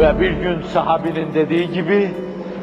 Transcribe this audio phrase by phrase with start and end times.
[0.00, 2.10] Ve bir gün sahabinin dediği gibi,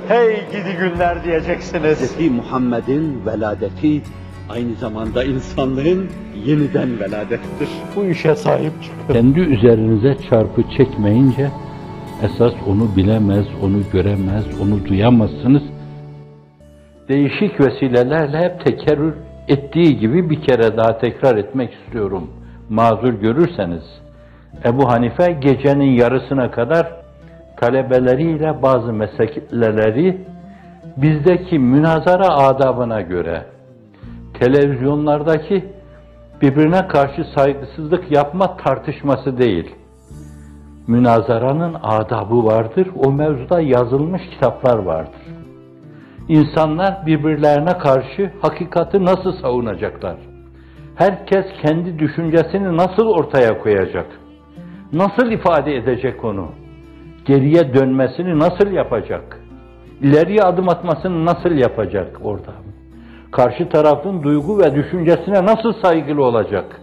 [0.08, 2.18] hey gidi günler diyeceksiniz.
[2.18, 2.32] Hz.
[2.32, 4.02] Muhammed'in veladeti
[4.50, 6.10] aynı zamanda insanlığın
[6.46, 7.70] yeniden veladettir.
[7.96, 9.14] Bu işe sahip çıkın.
[9.14, 11.50] Kendi üzerinize çarpı çekmeyince
[12.24, 15.64] esas onu bilemez, onu göremez, onu duyamazsınız.
[17.10, 19.14] Değişik vesilelerle hep tekerrür
[19.48, 22.30] ettiği gibi bir kere daha tekrar etmek istiyorum.
[22.70, 23.84] Mazur görürseniz.
[24.66, 27.07] Ebu Hanife gecenin yarısına kadar
[27.58, 30.28] talebeleriyle bazı meseleleri
[30.98, 33.46] bizdeki münazara adabına göre
[34.40, 35.66] televizyonlardaki
[36.42, 39.76] birbirine karşı saygısızlık yapma tartışması değil.
[40.88, 42.88] Münazaranın adabı vardır.
[43.06, 45.22] O mevzuda yazılmış kitaplar vardır.
[46.28, 50.18] İnsanlar birbirlerine karşı hakikati nasıl savunacaklar?
[50.96, 54.06] Herkes kendi düşüncesini nasıl ortaya koyacak?
[54.94, 56.48] Nasıl ifade edecek onu?
[57.28, 59.40] Geriye dönmesini nasıl yapacak?
[60.02, 62.52] İleriye adım atmasını nasıl yapacak orada?
[63.32, 66.82] Karşı tarafın duygu ve düşüncesine nasıl saygılı olacak?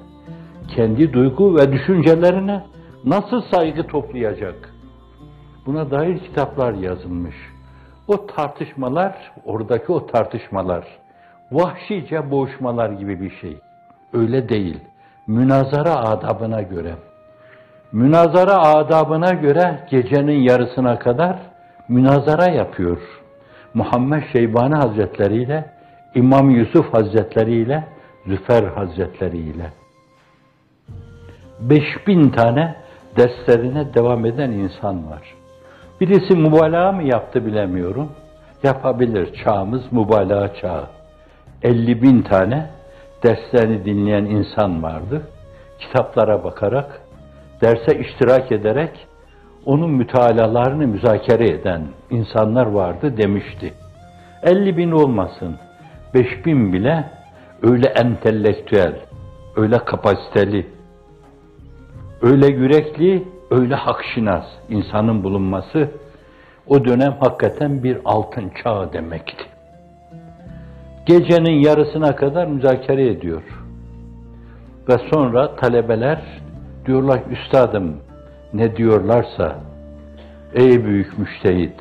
[0.76, 2.64] Kendi duygu ve düşüncelerine
[3.04, 4.74] nasıl saygı toplayacak?
[5.66, 7.34] Buna dair kitaplar yazılmış.
[8.08, 10.84] O tartışmalar, oradaki o tartışmalar,
[11.52, 13.58] vahşice boğuşmalar gibi bir şey.
[14.12, 14.80] Öyle değil.
[15.26, 16.94] Münazara adabına göre.
[17.94, 21.36] Münazara adabına göre gecenin yarısına kadar
[21.88, 22.98] münazara yapıyor.
[23.74, 25.70] Muhammed Şeybani Hazretleri ile
[26.14, 27.84] İmam Yusuf Hazretleri ile
[28.26, 29.72] Züfer Hazretleri ile.
[31.60, 32.74] 5000 tane
[33.16, 35.34] derslerine devam eden insan var.
[36.00, 38.12] Birisi mübalağa mı yaptı bilemiyorum.
[38.62, 39.44] Yapabilir.
[39.44, 40.86] Çağımız mübalağa çağı.
[41.62, 42.70] 50 bin tane
[43.22, 45.22] derslerini dinleyen insan vardı.
[45.78, 47.00] Kitaplara bakarak,
[47.64, 48.90] derse iştirak ederek
[49.66, 53.72] onun mütalalarını müzakere eden insanlar vardı demişti.
[54.42, 55.56] 50 bin olmasın,
[56.14, 57.10] 5 bin bile
[57.62, 58.94] öyle entelektüel,
[59.56, 60.66] öyle kapasiteli,
[62.22, 65.90] öyle yürekli, öyle hakşinas insanın bulunması
[66.66, 69.44] o dönem hakikaten bir altın çağ demekti.
[71.06, 73.42] Gecenin yarısına kadar müzakere ediyor.
[74.88, 76.43] Ve sonra talebeler
[76.86, 77.96] diyorlar üstadım
[78.52, 79.56] ne diyorlarsa
[80.54, 81.80] ey büyük müştehit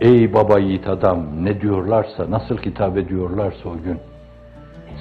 [0.00, 3.98] ey baba yiğit adam ne diyorlarsa nasıl hitap ediyorlarsa o gün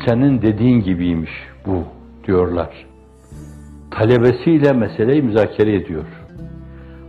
[0.05, 1.31] senin dediğin gibiymiş
[1.65, 1.83] bu
[2.27, 2.93] diyorlar
[3.93, 6.05] talebesiyle meseleyi müzakere ediyor.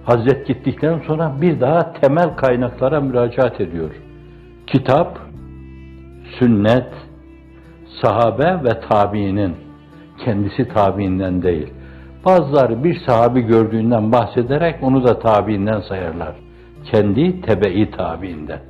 [0.04, 3.90] Hazret gittikten sonra bir daha temel kaynaklara müracaat ediyor.
[4.66, 5.18] Kitap,
[6.38, 6.88] sünnet,
[8.02, 9.56] sahabe ve tabiinin,
[10.24, 11.72] kendisi tabiinden değil.
[12.24, 16.34] Bazıları bir sahabi gördüğünden bahsederek onu da tabiinden sayarlar.
[16.92, 18.60] Kendi tebe-i tabiinden.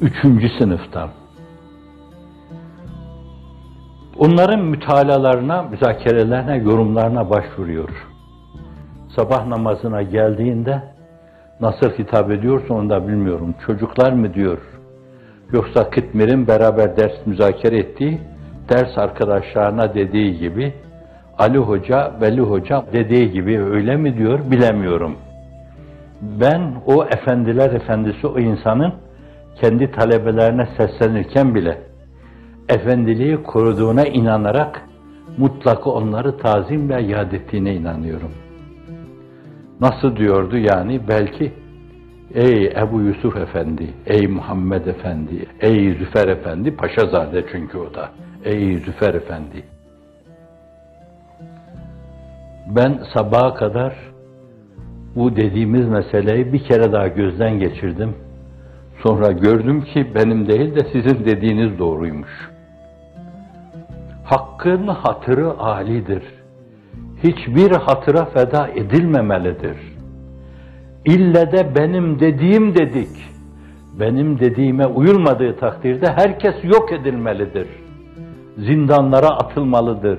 [0.00, 1.10] Üçüncü sınıftan.
[4.18, 7.88] Onların mütalalarına, müzakerelerine, yorumlarına başvuruyor.
[9.16, 10.82] Sabah namazına geldiğinde
[11.60, 13.54] nasıl hitap ediyorsa onu da bilmiyorum.
[13.66, 14.58] Çocuklar mı diyor?
[15.52, 18.20] Yoksa Kıtmir'in beraber ders müzakere ettiği
[18.72, 20.72] ders arkadaşlarına dediği gibi
[21.38, 25.16] Ali Hoca, Veli Hoca dediği gibi öyle mi diyor bilemiyorum.
[26.40, 28.92] Ben o efendiler efendisi o insanın
[29.60, 31.78] kendi talebelerine seslenirken bile
[32.68, 34.82] efendiliği koruduğuna inanarak
[35.38, 38.30] mutlaka onları tazim ve yad ettiğine inanıyorum.
[39.80, 41.52] Nasıl diyordu yani belki
[42.34, 48.08] ey Ebu Yusuf Efendi, ey Muhammed Efendi, ey Züfer Efendi, Paşazade çünkü o da,
[48.44, 49.64] ey Züfer Efendi.
[52.66, 53.94] Ben sabaha kadar
[55.14, 58.14] bu dediğimiz meseleyi bir kere daha gözden geçirdim.
[59.02, 62.50] Sonra gördüm ki benim değil de sizin dediğiniz doğruymuş.
[64.24, 66.22] Hakkın hatırı alidir.
[67.22, 69.76] Hiçbir hatıra feda edilmemelidir.
[71.04, 73.08] İlle de benim dediğim dedik.
[74.00, 77.66] Benim dediğime uyulmadığı takdirde herkes yok edilmelidir.
[78.58, 80.18] Zindanlara atılmalıdır.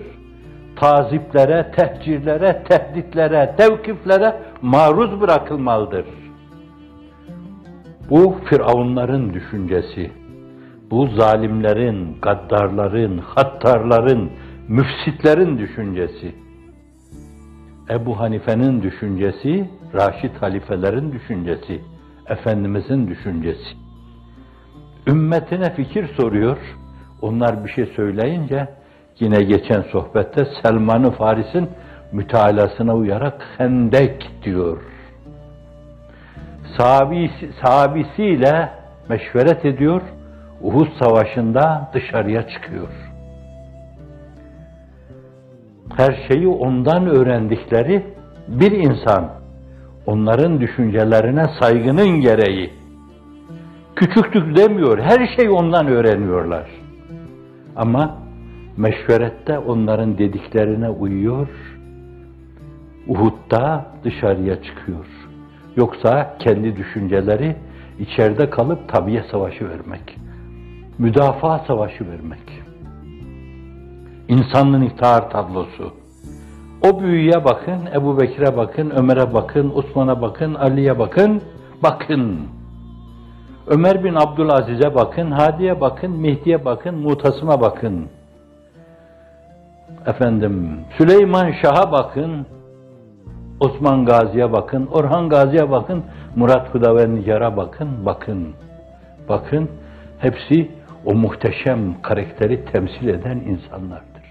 [0.76, 6.06] Taziplere, tehcirlere, tehditlere, tevkiflere maruz bırakılmalıdır.
[8.10, 10.12] Bu Firavunların düşüncesi
[10.94, 14.32] bu zalimlerin, gaddarların, hattarların,
[14.68, 16.36] müfsitlerin düşüncesi.
[17.90, 21.82] Ebu Hanife'nin düşüncesi, Raşid halifelerin düşüncesi,
[22.28, 23.70] Efendimizin düşüncesi.
[25.08, 26.58] Ümmetine fikir soruyor,
[27.24, 28.68] onlar bir şey söyleyince,
[29.20, 31.70] yine geçen sohbette Selman-ı Faris'in
[32.12, 34.78] mütalasına uyarak hendek diyor.
[36.78, 38.70] Sahabisi, sahabisiyle
[39.10, 40.02] meşveret ediyor,
[40.62, 42.88] Uhud Savaşı'nda dışarıya çıkıyor.
[45.98, 48.04] Her şeyi ondan öğrendikleri
[48.48, 49.30] bir insan,
[50.06, 52.74] onların düşüncelerine saygının gereği,
[53.96, 56.83] küçüktük demiyor, her şeyi ondan öğreniyorlar.
[57.76, 58.18] Ama
[58.78, 61.48] meşverette onların dediklerine uyuyor,
[63.08, 65.06] Uhud'da dışarıya çıkıyor.
[65.76, 67.56] Yoksa kendi düşünceleri
[68.00, 70.18] içeride kalıp tabiye savaşı vermek,
[70.98, 72.64] müdafaa savaşı vermek.
[74.28, 75.94] İnsanlığın ihtihar tablosu.
[76.82, 81.42] O büyüye bakın, Ebu Bekir'e bakın, Ömer'e bakın, Osman'a bakın, Ali'ye bakın,
[81.84, 82.40] bakın.
[83.68, 88.10] Ömer bin Abdülaziz'e bakın, Hadi'ye bakın, Mehdi'ye bakın, Mutasım'a bakın.
[90.06, 92.46] Efendim, Süleyman Şah'a bakın,
[93.60, 96.04] Osman Gazi'ye bakın, Orhan Gazi'ye bakın,
[96.36, 98.56] Murat Hudavendigar'a bakın, bakın.
[99.30, 99.70] Bakın,
[100.20, 100.72] hepsi
[101.06, 104.24] o muhteşem karakteri temsil eden insanlardır.